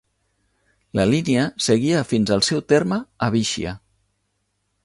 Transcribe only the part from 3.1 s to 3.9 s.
a Bishia.